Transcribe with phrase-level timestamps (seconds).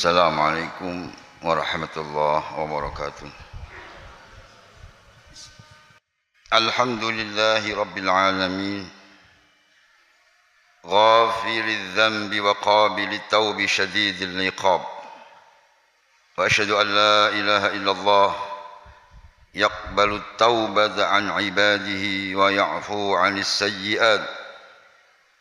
[0.00, 3.30] السلام عليكم ورحمة الله وبركاته.
[6.52, 8.90] الحمد لله رب العالمين
[10.86, 14.82] غافر الذنب وقابل التوب شديد العقاب.
[16.38, 18.36] وأشهد أن لا إله إلا الله
[19.54, 22.04] يقبل التوبة عن عباده
[22.40, 24.24] ويعفو عن السيئات.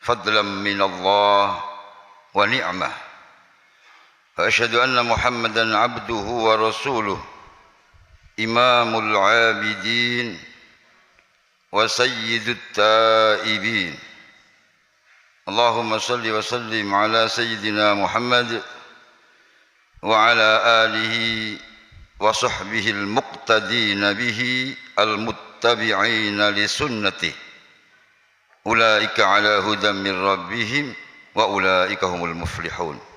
[0.01, 1.63] فضلا من الله
[2.33, 3.08] ونعمة.
[4.39, 7.23] واشهد أن محمدا عبده ورسوله
[8.39, 10.39] إمام العابدين
[11.71, 13.99] وسيد التائبين.
[15.49, 18.63] اللهم صل وسلم على سيدنا محمد
[20.01, 21.15] وعلى آله
[22.19, 27.33] وصحبه المقتدين به المتبعين لسنته.
[28.67, 30.93] أولئك على هدى من ربهم
[31.35, 33.08] وأولئك هم المفلحون.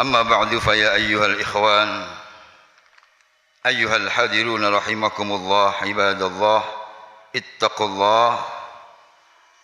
[0.00, 2.06] أما بعد فيا أيها الإخوان
[3.66, 6.62] أيها الحاضرون رحمكم الله عباد الله
[7.36, 8.46] اتقوا الله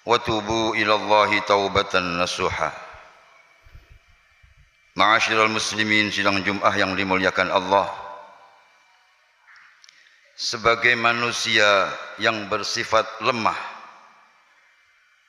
[0.06, 2.72] وتوبوا إلى الله توبة نصوحا
[4.97, 7.92] Ma'asyiral muslimin sidang Jumat yang dimuliakan Allah
[10.33, 13.61] Sebagai manusia yang bersifat lemah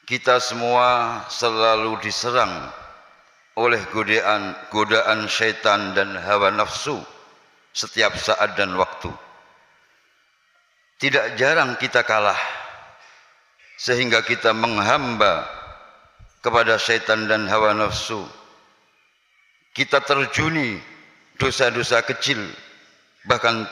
[0.07, 2.71] Kita semua selalu diserang
[3.58, 6.96] oleh godaan godaan syaitan dan hawa nafsu
[7.76, 9.12] setiap saat dan waktu.
[11.00, 12.38] Tidak jarang kita kalah
[13.76, 15.44] sehingga kita menghamba
[16.40, 18.22] kepada syaitan dan hawa nafsu.
[19.72, 20.78] Kita terjuni
[21.40, 22.38] dosa-dosa kecil
[23.26, 23.64] bahkan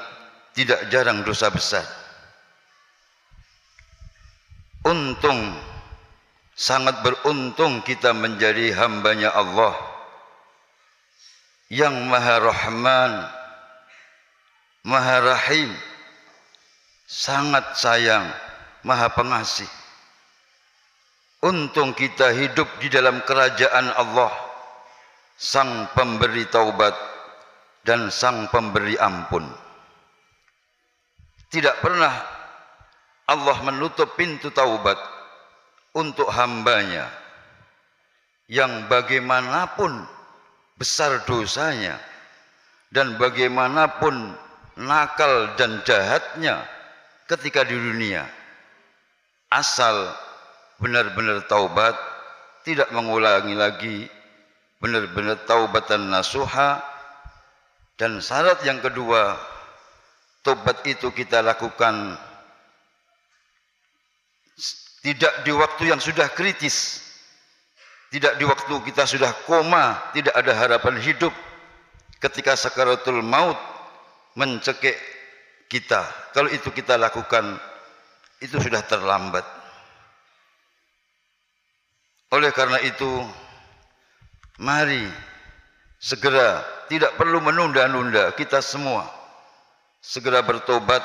[0.56, 1.86] tidak jarang dosa besar.
[4.80, 5.69] Untung
[6.60, 9.72] Sangat beruntung kita menjadi hambanya Allah
[11.72, 13.12] yang maha rahman,
[14.84, 15.72] maha rahim,
[17.08, 18.28] sangat sayang,
[18.84, 19.64] maha pengasih.
[21.40, 24.28] Untung kita hidup di dalam kerajaan Allah,
[25.40, 26.92] sang pemberi taubat
[27.88, 29.48] dan sang pemberi ampun.
[31.48, 32.12] Tidak pernah
[33.32, 35.19] Allah menutup pintu taubat
[35.94, 37.10] untuk hambanya
[38.50, 40.06] yang bagaimanapun
[40.78, 41.98] besar dosanya
[42.90, 44.34] dan bagaimanapun
[44.80, 46.62] nakal dan jahatnya
[47.30, 48.26] ketika di dunia.
[49.50, 50.14] Asal
[50.78, 51.94] benar-benar taubat
[52.66, 53.96] tidak mengulangi lagi
[54.82, 56.82] benar-benar taubatan nasuha.
[58.00, 59.36] Dan syarat yang kedua
[60.40, 62.16] taubat itu kita lakukan
[65.00, 67.00] tidak di waktu yang sudah kritis.
[68.10, 71.30] Tidak di waktu kita sudah koma, tidak ada harapan hidup.
[72.18, 73.56] Ketika sakaratul maut
[74.34, 74.98] mencekik
[75.70, 76.02] kita.
[76.34, 77.56] Kalau itu kita lakukan,
[78.42, 79.46] itu sudah terlambat.
[82.34, 83.24] Oleh karena itu,
[84.60, 85.06] mari
[86.00, 89.04] segera tidak perlu menunda-nunda kita semua
[90.00, 91.04] segera bertobat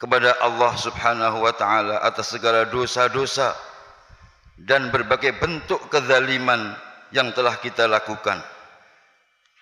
[0.00, 3.52] kepada Allah Subhanahu wa taala atas segala dosa-dosa
[4.56, 6.72] dan berbagai bentuk kezaliman
[7.12, 8.40] yang telah kita lakukan.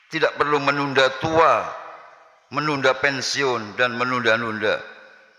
[0.08, 1.66] Tidak perlu menunda tua,
[2.54, 4.80] menunda pensiun dan menunda-nunda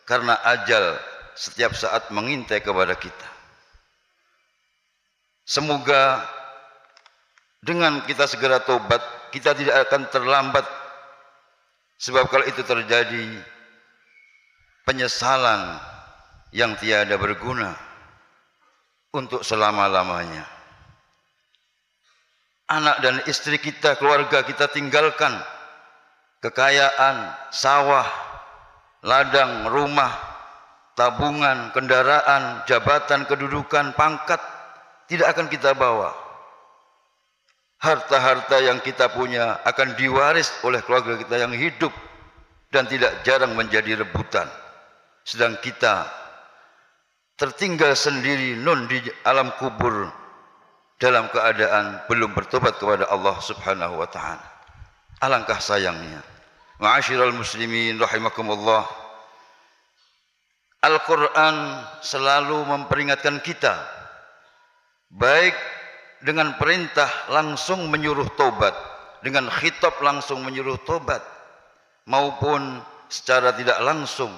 [0.03, 0.99] karena ajal
[1.33, 3.27] setiap saat mengintai kepada kita.
[5.47, 6.21] Semoga
[7.63, 9.01] dengan kita segera tobat,
[9.33, 10.67] kita tidak akan terlambat.
[11.99, 13.27] Sebab kalau itu terjadi,
[14.89, 15.77] penyesalan
[16.49, 17.77] yang tiada berguna
[19.13, 20.49] untuk selama-lamanya.
[22.65, 25.37] Anak dan istri kita, keluarga kita tinggalkan
[26.41, 28.05] kekayaan, sawah,
[29.05, 30.09] ladang, rumah,
[30.97, 34.41] tabungan, kendaraan, jabatan, kedudukan, pangkat
[35.05, 36.17] tidak akan kita bawa.
[37.77, 41.93] Harta-harta yang kita punya akan diwaris oleh keluarga kita yang hidup
[42.73, 44.49] dan tidak jarang menjadi rebutan
[45.29, 46.09] sedang kita
[47.37, 50.09] tertinggal sendiri nun di alam kubur
[50.97, 54.41] dalam keadaan belum bertobat kepada Allah Subhanahu wa taala.
[55.21, 56.25] Alangkah sayangnya.
[56.81, 58.89] Ma'asyiral muslimin rahimakumullah.
[60.81, 63.77] Al-Qur'an selalu memperingatkan kita
[65.13, 65.53] baik
[66.25, 68.73] dengan perintah langsung menyuruh tobat,
[69.21, 71.21] dengan khitab langsung menyuruh tobat
[72.07, 72.79] maupun
[73.11, 74.31] secara tidak langsung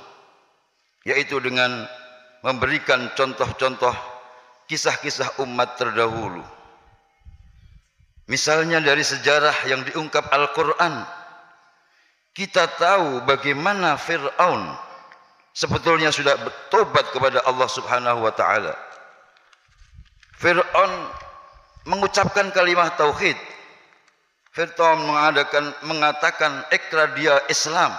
[1.06, 1.86] yaitu dengan
[2.46, 3.94] memberikan contoh-contoh
[4.70, 6.42] kisah-kisah umat terdahulu.
[8.30, 11.04] Misalnya dari sejarah yang diungkap Al-Quran,
[12.32, 14.72] kita tahu bagaimana Fir'aun
[15.52, 18.72] sebetulnya sudah bertobat kepada Allah Subhanahu wa taala.
[20.40, 20.94] Fir'aun
[21.86, 23.36] mengucapkan kalimat tauhid.
[24.56, 27.92] Fir'aun mengadakan mengatakan ikrar dia Islam.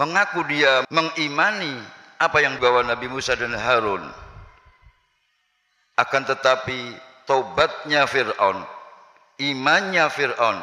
[0.00, 1.76] Mengaku dia mengimani
[2.16, 4.00] apa yang dibawa Nabi Musa dan Harun.
[6.00, 6.96] Akan tetapi
[7.28, 8.64] taubatnya Fir'aun,
[9.44, 10.56] imannya Fir'aun,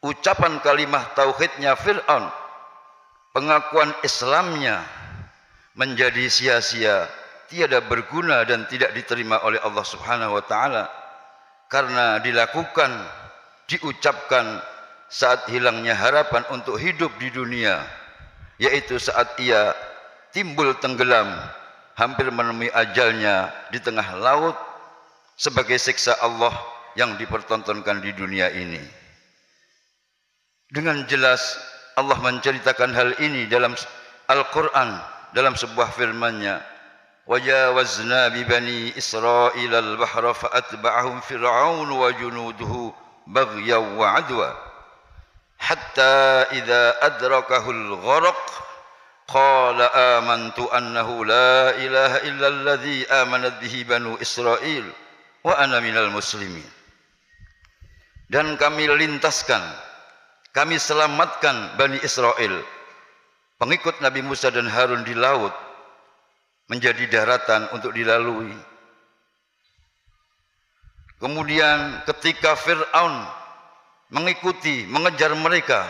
[0.00, 2.32] ucapan kalimat tauhidnya Fir'aun,
[3.36, 4.80] pengakuan Islamnya
[5.76, 7.12] menjadi sia-sia,
[7.52, 10.88] tiada berguna dan tidak diterima oleh Allah Subhanahu wa taala
[11.68, 12.96] karena dilakukan,
[13.68, 14.64] diucapkan
[15.12, 17.84] saat hilangnya harapan untuk hidup di dunia,
[18.62, 19.74] yaitu saat ia
[20.30, 21.34] timbul tenggelam
[21.98, 24.54] hampir menemui ajalnya di tengah laut
[25.34, 26.54] sebagai siksa Allah
[26.94, 28.78] yang dipertontonkan di dunia ini.
[30.70, 31.58] Dengan jelas
[31.98, 33.74] Allah menceritakan hal ini dalam
[34.30, 34.90] Al-Quran
[35.34, 36.62] dalam sebuah firman-Nya.
[38.96, 42.94] Israil al-bahra fa'atba'ahum Fir'aun wa junuduhu
[43.28, 44.71] baghyaw wa adwa.
[45.62, 48.42] Hatta idza adrakahu al-gharq
[49.30, 54.90] qala amantu annahu la ilaha illa alladhi amanat bihi banu Israil
[55.46, 56.66] wa minal muslimin.
[58.26, 59.62] Dan kami lintaskan
[60.52, 62.60] kami selamatkan Bani Israel
[63.56, 65.52] pengikut Nabi Musa dan Harun di laut
[66.68, 68.52] menjadi daratan untuk dilalui
[71.20, 73.41] kemudian ketika Fir'aun
[74.12, 75.88] mengikuti mengejar mereka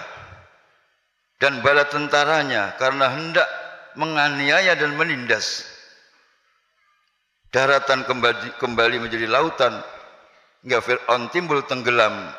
[1.42, 3.48] dan bala tentaranya karena hendak
[3.98, 5.66] menganiaya dan menindas.
[7.52, 9.76] Daratan kembali, kembali menjadi lautan
[10.64, 12.32] hingga Fir'aun timbul tenggelam.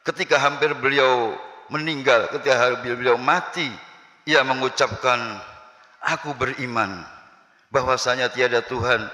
[0.00, 1.36] Ketika hampir beliau
[1.68, 3.66] meninggal ketika beliau mati
[4.26, 5.18] ia mengucapkan
[6.02, 7.02] aku beriman
[7.74, 9.10] bahwasanya tiada Tuhan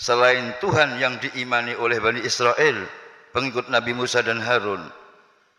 [0.00, 2.88] selain Tuhan yang diimani oleh Bani Israel
[3.36, 4.80] pengikut Nabi Musa dan Harun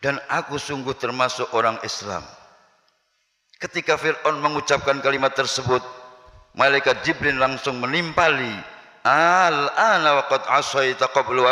[0.02, 2.26] dan aku sungguh termasuk orang Islam.
[3.62, 5.80] Ketika Fir'aun mengucapkan kalimat tersebut
[6.58, 8.50] malaikat Jibril langsung menimpali
[9.06, 11.46] al-ana waqad asaita qablu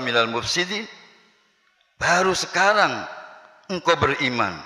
[0.00, 0.88] minal mufsidin.
[2.00, 3.04] Baru sekarang
[3.68, 4.56] engkau beriman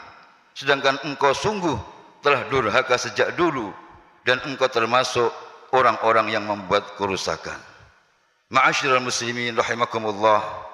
[0.55, 1.75] sedangkan engkau sungguh
[2.23, 3.75] telah durhaka sejak dulu
[4.23, 5.35] dan engkau termasuk
[5.75, 7.59] orang-orang yang membuat kerusakan.
[8.55, 10.71] Ma'asyiral muslimin rahimakumullah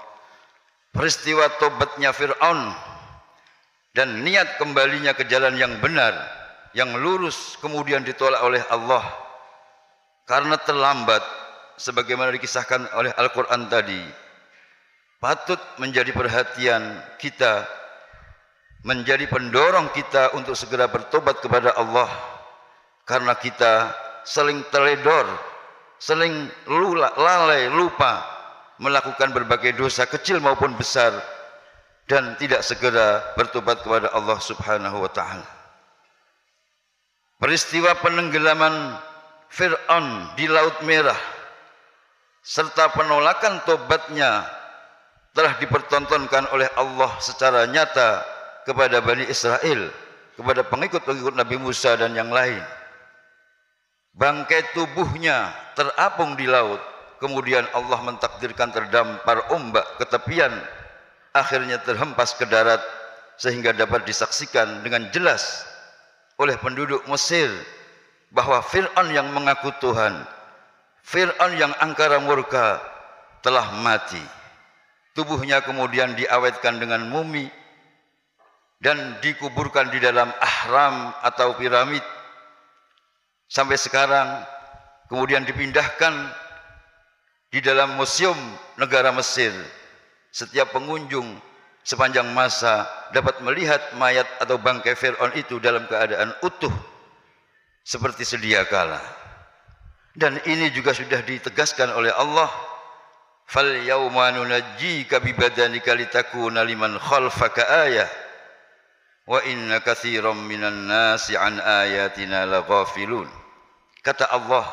[0.90, 2.74] peristiwa tobatnya Fir'aun
[3.94, 6.14] dan niat kembalinya ke jalan yang benar
[6.74, 9.02] yang lurus kemudian ditolak oleh Allah
[10.30, 11.22] karena terlambat
[11.74, 13.98] sebagaimana dikisahkan oleh Al-Quran tadi.
[15.20, 17.68] Patut menjadi perhatian kita
[18.86, 22.08] menjadi pendorong kita untuk segera bertobat kepada Allah
[23.04, 23.92] karena kita
[24.24, 25.28] saling teledor
[26.00, 28.24] saling lula, lalai lupa
[28.80, 31.12] melakukan berbagai dosa kecil maupun besar
[32.08, 35.46] dan tidak segera bertobat kepada Allah Subhanahu wa taala
[37.36, 38.96] peristiwa penenggelaman
[39.52, 41.18] Fir'aun di Laut Merah
[42.40, 44.48] serta penolakan tobatnya
[45.36, 48.24] telah dipertontonkan oleh Allah secara nyata
[48.66, 49.90] kepada Bani Israel,
[50.34, 52.62] kepada pengikut-pengikut Nabi Musa dan yang lain.
[54.10, 56.82] Bangkai tubuhnya terapung di laut.
[57.20, 60.50] Kemudian Allah mentakdirkan terdampar ombak ke tepian.
[61.36, 62.80] Akhirnya terhempas ke darat
[63.38, 65.62] sehingga dapat disaksikan dengan jelas
[66.40, 67.46] oleh penduduk Mesir
[68.32, 70.26] bahwa Fir'aun yang mengaku Tuhan,
[71.04, 72.80] Fir'aun yang angkara murka
[73.44, 74.20] telah mati.
[75.12, 77.46] Tubuhnya kemudian diawetkan dengan mumi
[78.80, 82.00] dan dikuburkan di dalam ahram atau piramid
[83.50, 84.40] sampai sekarang
[85.12, 86.14] kemudian dipindahkan
[87.50, 88.38] di dalam museum
[88.78, 89.52] negara Mesir.
[90.30, 91.26] Setiap pengunjung
[91.82, 96.70] sepanjang masa dapat melihat mayat atau bangkai Fir'aun itu dalam keadaan utuh
[97.82, 99.02] seperti sedia kala.
[100.14, 102.50] Dan ini juga sudah ditegaskan oleh Allah
[103.50, 108.10] fal yauma nunajjika bi badanika litakuna liman khalfaka ayah
[109.26, 113.26] wa inna katsiran minan nasi an ayatina laghafilun
[114.02, 114.66] kata Allah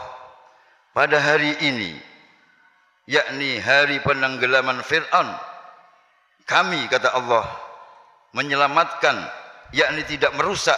[0.93, 1.97] pada hari ini
[3.07, 5.31] yakni hari penenggelaman Fir'aun
[6.43, 7.47] kami kata Allah
[8.35, 9.15] menyelamatkan
[9.71, 10.77] yakni tidak merusak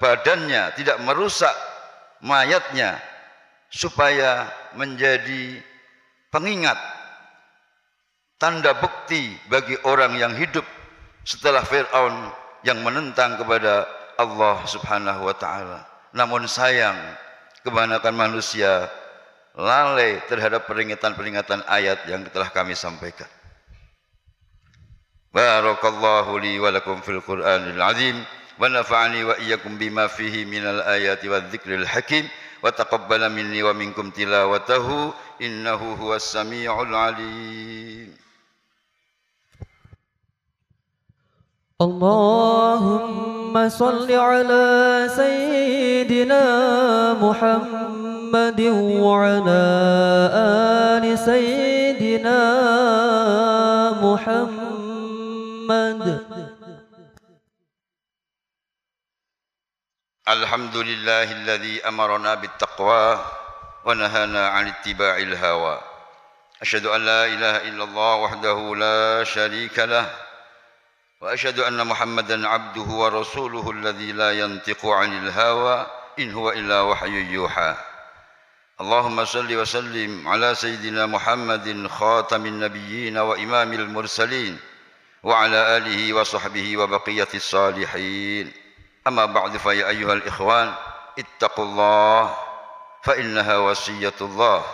[0.00, 1.52] badannya tidak merusak
[2.22, 2.98] mayatnya
[3.70, 5.60] supaya menjadi
[6.30, 6.78] pengingat
[8.40, 10.64] tanda bukti bagi orang yang hidup
[11.22, 12.32] setelah Fir'aun
[12.64, 13.84] yang menentang kepada
[14.20, 15.80] Allah subhanahu wa ta'ala.
[16.12, 16.96] Namun sayang,
[17.64, 18.88] kebanyakan manusia
[19.58, 23.26] lalai terhadap peringatan-peringatan ayat yang telah kami sampaikan.
[25.30, 28.18] Barakallahu li wa lakum fil Qur'anil azim
[28.58, 32.26] wa nafa'ani wa iyyakum bima fihi minal ayati wadh-dhikril hakim
[32.60, 38.10] wa taqabbala minni wa minkum tilawatahu innahu huwas samiul alim.
[41.80, 46.42] Allahumma salli ala sayyidina
[47.16, 47.99] Muhammad
[48.30, 48.62] محمد
[49.02, 49.62] وعلى
[50.94, 52.38] آل سيدنا
[53.98, 56.00] محمد.
[60.28, 63.18] الحمد لله الذي أمرنا بالتقوى
[63.84, 65.80] ونهانا عن اتباع الهوى.
[66.62, 70.06] أشهد أن لا إله إلا الله وحده لا شريك له
[71.20, 75.86] وأشهد أن محمدا عبده ورسوله الذي لا ينطق عن الهوى
[76.18, 77.89] إن هو إلا وحي يوحى.
[78.80, 84.58] اللهم صل وسلم على سيدنا محمد خاتم النبيين وإمام المرسلين
[85.22, 88.52] وعلى آله وصحبه وبقية الصالحين.
[89.06, 90.72] أما بعد فيا أيها الإخوان
[91.18, 92.36] اتقوا الله
[93.02, 94.64] فإنها وصية الله.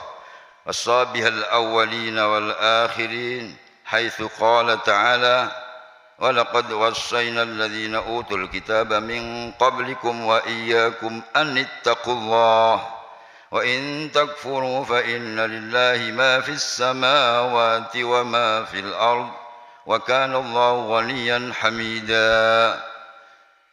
[0.66, 5.50] وصى بها الأولين والآخرين حيث قال تعالى
[6.18, 12.86] ولقد وصينا الذين أوتوا الكتاب من قبلكم وإياكم أن اتقوا الله
[13.50, 19.30] وإن تكفروا فإن لله ما في السماوات وما في الأرض
[19.86, 22.74] وكان الله غنيا حميدا.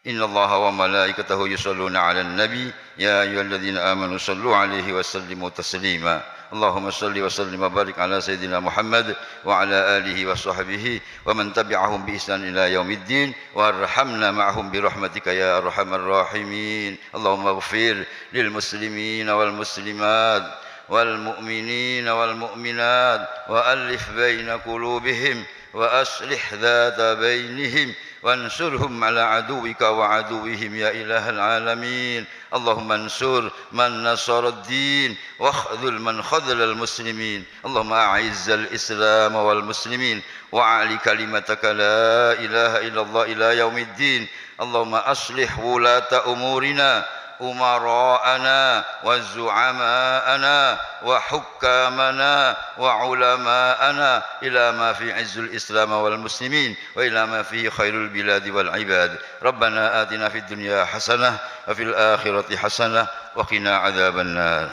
[0.08, 2.74] إن الله وملائكته يصلون على النبي.
[2.98, 6.22] يا أيها الذين آمنوا صلوا عليه وسلموا تسليما.
[6.54, 12.92] اللهم صل وسلم وبارك على سيدنا محمد وعلى آله وصحبه ومن تبعهم بإحسان إلى يوم
[12.92, 16.98] الدين وارحمنا معهم برحمتك يا أرحم الراحمين.
[17.16, 20.44] اللهم اغفر للمسلمين والمسلمات
[20.90, 32.26] والمؤمنين والمؤمنات وألف بين قلوبهم وأصلح ذات بينهم وانصرهم على عدوك وعدوهم يا إله العالمين.
[32.54, 37.44] اللهم انصر من نصر الدين واخذل من خذل المسلمين.
[37.66, 44.28] اللهم أعز الإسلام والمسلمين وعلي كلمتك لا إله إلا الله إلى يوم الدين.
[44.62, 47.06] اللهم أصلح ولاة أمورنا
[47.52, 58.50] أمراءنا وزعماءنا وحكامنا وعلماءنا إلى ما في عز الإسلام والمسلمين وإلى ما فيه خير البلاد
[58.50, 59.20] والعباد.
[59.44, 64.70] ربنا آتنا في الدنيا حسنة وفي الآخرة حسنة وقنا عذاب النار.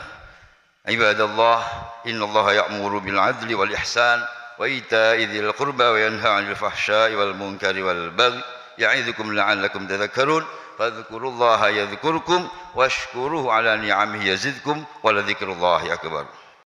[0.89, 1.65] عباد الله
[2.07, 4.25] إن الله يأمر بالعدل والإحسان
[4.59, 8.41] وإيتاء ذي القربى وينهى عن الفحشاء والمنكر والبغي.
[8.79, 10.47] يعظكم لعلكم تذكرون.
[10.81, 16.27] فاذكروا الله يذكركم واشكروه على نعمه يزدكم ولذكر الله أكبر.